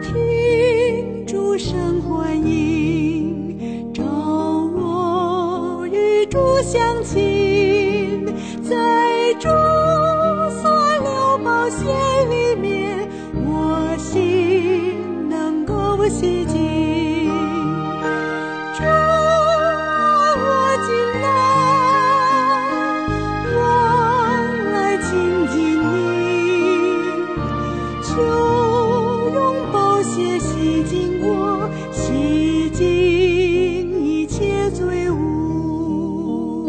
[0.00, 8.24] 听诸声欢迎，召我与诸相亲，
[8.62, 9.48] 在诸
[10.62, 10.70] 所
[11.02, 11.86] 六宝线
[12.30, 13.08] 里面，
[13.44, 16.69] 我心能够洗净。
[30.60, 32.84] 洗净我，洗净
[34.04, 36.66] 一切罪污。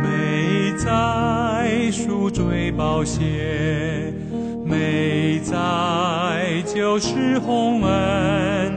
[0.00, 4.12] 美在赎罪宝血，
[4.64, 8.72] 美在救世洪恩，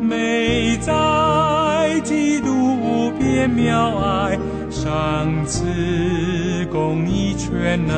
[0.00, 4.38] 美在基督无边妙爱，
[4.74, 7.94] 上赐公义全能。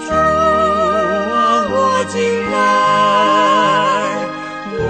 [0.00, 2.18] 主啊，我进
[2.50, 2.56] 来，
[4.72, 4.80] 我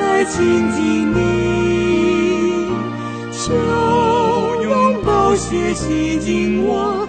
[0.00, 1.18] 来亲近你。
[3.30, 3.52] 求
[4.62, 7.06] 用宝血洗净我，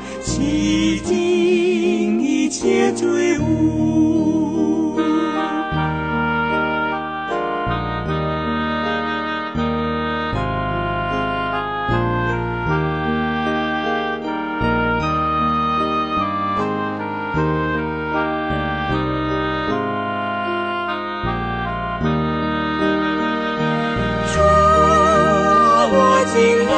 [26.36, 26.74] 醒，来，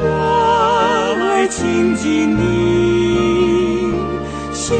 [0.00, 3.92] 我来亲近你，
[4.54, 4.72] 求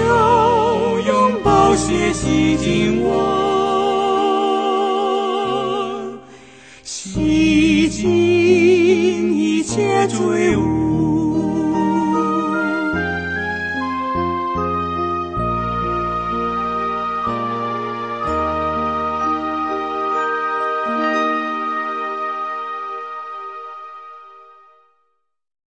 [1.04, 3.10] 用宝血洗净我，
[6.84, 10.83] 洗净一切罪恶。